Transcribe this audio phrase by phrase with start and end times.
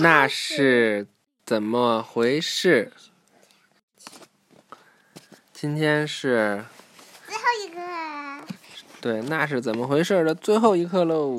[0.00, 1.08] 那是
[1.44, 2.92] 怎么回事？
[5.52, 6.64] 今天是
[7.26, 8.46] 最后一个。
[9.00, 11.36] 对，那是怎么回事的最后一课喽。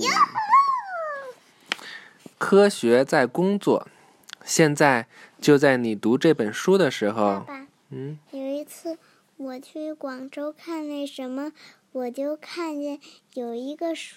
[2.38, 3.88] 科学在工作，
[4.44, 5.08] 现在
[5.40, 7.46] 就在你读这本书的时候。
[7.92, 8.98] 嗯，有一次
[9.38, 11.54] 我去广州看那什么，
[11.92, 13.00] 我就看见
[13.34, 14.16] 有一个叔，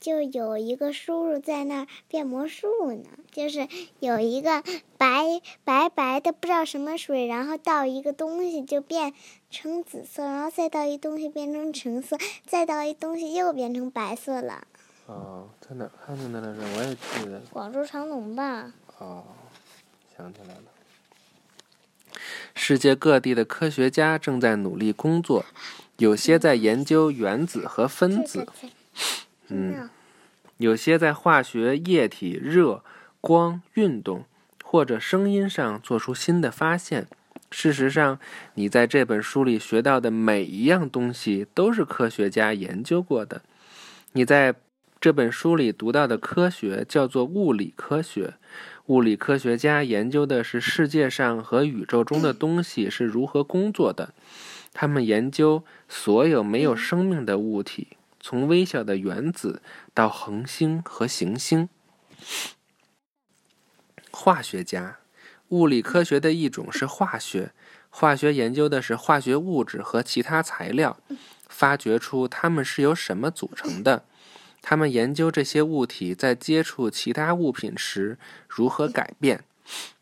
[0.00, 3.08] 就有一个叔叔在那儿变魔术呢。
[3.32, 3.68] 就是
[4.00, 4.62] 有一个
[4.96, 9.12] 白白白的不知道什么水，然后倒一个东西就变
[9.50, 14.66] 成紫色，然后再倒一东西变成橙色，再倒一东西又变成白色了。
[15.06, 16.60] 哦，在哪儿看见的来着？
[16.76, 17.40] 我也记得。
[17.50, 18.72] 广州长隆吧。
[18.98, 19.24] 哦，
[20.16, 20.62] 想起来了。
[22.54, 25.44] 世界各地的科学家正在努力工作，
[25.98, 28.48] 有些在研究原子和分子，
[29.48, 29.88] 嗯，
[30.56, 32.82] 有些在化学、液体、热、
[33.20, 34.24] 光、运动
[34.62, 37.06] 或者声音上做出新的发现。
[37.50, 38.18] 事实上，
[38.54, 43.42] 你在这本书里学到的每一样东西都是科学家研究过的。
[44.12, 44.56] 你在
[45.00, 48.34] 这本书里读到的科学叫做物理科学。
[48.86, 54.12] 物理科学家研究的是世界上和宇宙中的东西是如何工作的。
[54.72, 59.62] 他们研究所有没有生命的物体，从微小的原子
[59.94, 61.68] 到恒星和行星。
[64.10, 64.98] 化学家，
[65.48, 67.52] 物理科学的一种是化学。
[67.90, 70.98] 化学研究的是化学物质和其他材料，
[71.48, 74.04] 发掘出它们是由什么组成的。
[74.60, 79.44] 他们研究这些物体在接触其他物品时如何改变。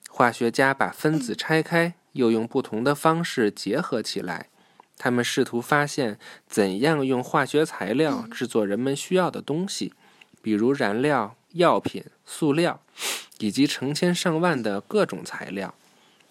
[0.09, 4.49] 化学家把分子拆开，又用不同的方式结合起来。
[4.97, 9.92] 他们试图发现怎样用化学材料制作人们需要的东西，
[10.41, 12.81] 比如燃料、药品、塑料，
[13.39, 15.75] 以及成千上万的各种材料。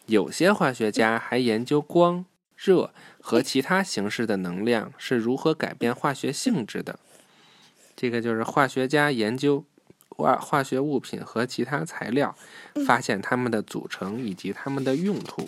[0.05, 2.25] 有些化学家还研究光、
[2.55, 6.99] 热和其他形式的能量是如何改变化学性质的。
[7.95, 9.63] 这个就是化学家研究
[10.09, 12.35] 化化学物品和其他材料，
[12.85, 15.47] 发现它们的组成以及它们的用途。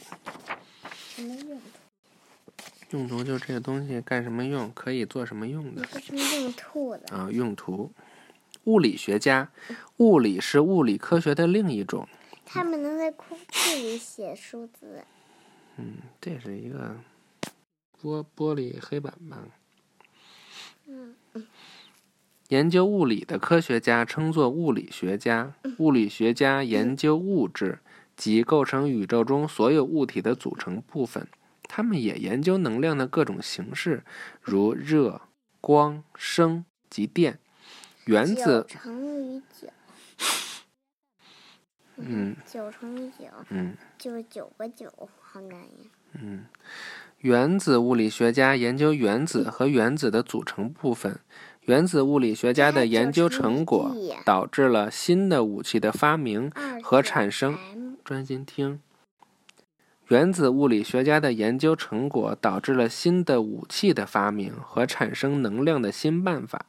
[2.96, 3.22] 用途？
[3.24, 7.16] 就是这个东西干什么用，可以做什么用的什么用途的。
[7.16, 7.30] 啊？
[7.30, 7.92] 用途。
[8.64, 9.52] 物理学家，
[9.98, 12.08] 物理是物理科学的另一种。
[12.46, 15.04] 他们能在空气里写数字。
[15.78, 16.96] 嗯，这是一个
[18.02, 19.40] 玻玻璃黑板吧？
[20.88, 21.16] 嗯。
[22.50, 25.54] 研究物理的科学家称作物理学家。
[25.78, 27.80] 物理学家研究物质
[28.16, 31.28] 及构成宇宙中所有物体的组成部分。
[31.68, 34.04] 他们也研究能量的各种形式，
[34.42, 35.22] 如热、
[35.60, 37.40] 光、声及电。
[38.06, 39.68] 原子乘以九。
[41.98, 42.36] 嗯。
[42.46, 43.26] 九乘以九。
[43.50, 43.76] 嗯。
[43.98, 45.90] 就是九个九，好难呀。
[46.14, 46.46] 嗯。
[47.20, 51.20] 原子物理学家研究原子和原子的组成部分。
[51.62, 53.92] 原子物理学家的研究成果
[54.24, 56.52] 导致了新的武器的发明
[56.84, 57.58] 和产生。
[58.04, 58.80] 专心听。
[60.08, 66.68] 原子物理学家的研究成果导致了新的武器的发明和产生能量的新办法。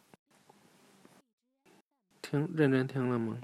[2.23, 3.39] 听，认真听了吗？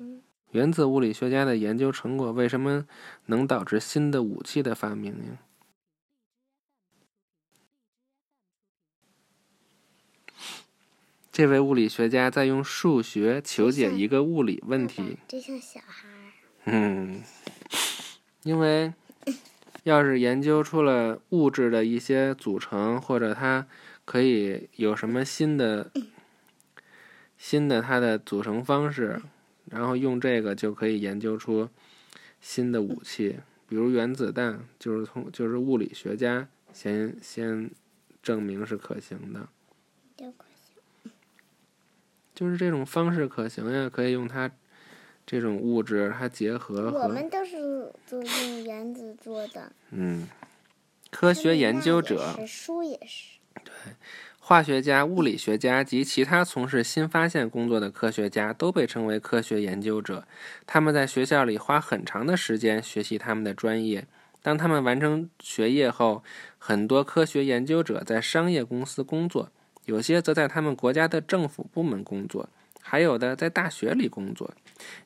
[0.53, 2.87] 原子物理学家的研究成果为什么
[3.27, 5.39] 能导致新的武器的发明呀？
[11.31, 15.17] 这位物理学家在用数学求解一个物理问题。
[15.29, 16.09] 这像小孩。
[16.65, 17.23] 嗯，
[18.43, 18.93] 因为
[19.85, 23.67] 要是研究出了物质的一些组成，或者它
[24.05, 25.91] 可以有什么新的、
[27.37, 29.21] 新的它的组成方式，
[29.71, 31.69] 然后用这个就可以研究出
[32.41, 37.71] 新的武器，比如原子弹，就是从就是物理学家先先
[38.23, 39.49] 证明是可行的。
[42.35, 44.51] 就是这种方式可行呀，可以用它
[45.27, 46.91] 这种物质，它结合。
[46.91, 47.62] 我们都是
[48.13, 49.73] 做用原子做的。
[49.91, 50.29] 嗯，
[51.11, 52.37] 科学研究者。
[52.47, 53.39] 书也是。
[53.65, 53.73] 对，
[54.39, 60.27] 化学家、物理学家及其他从事新发现工作的科学家都被称为科学研究者。
[60.67, 64.07] 他们在学校里花很长的时间学习他们的专业。
[64.43, 66.23] 当他们完成学业后，
[66.59, 69.51] 很多科学研究者在商业公司工作。
[69.87, 72.51] 有些则在他们国家的政府部门工作，
[72.83, 74.53] 还有的在大学里工作。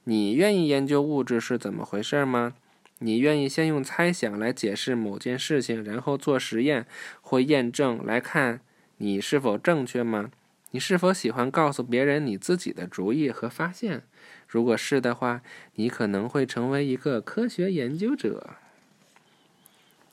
[0.02, 2.54] 你愿意研究物质是怎么回事吗？
[2.98, 6.86] 你愿意先用猜想来解释某件事情，然后做实验
[7.20, 8.60] 或验证来看
[8.96, 10.30] 你是否正确吗？
[10.72, 14.02] 你是否喜欢告诉别人你自己的主意和发现？
[14.46, 15.42] 如果是的话，
[15.74, 18.56] 你可能会成为一个科学研究者。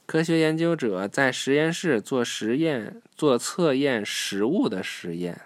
[0.06, 5.42] 科学研究者在实验室做实验、做测验食物的实验。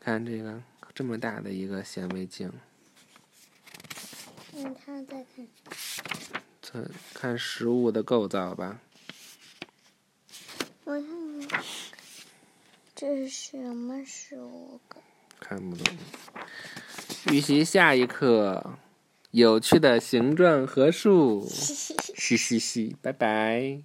[0.00, 0.62] 看这个
[0.94, 2.50] 这么大的一个显微镜，
[4.54, 5.46] 嗯，他在看。
[6.74, 8.80] 测看食物的构造吧。
[10.82, 11.64] 我看看，
[12.96, 14.80] 这是什么食物？
[15.38, 15.96] 看不懂。
[17.30, 18.76] 预习下一课，
[19.30, 21.46] 有趣的形状和数。
[21.46, 23.80] 嘻嘻嘻，拜拜。